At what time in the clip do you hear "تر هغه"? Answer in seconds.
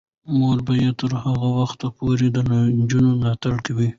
0.99-1.49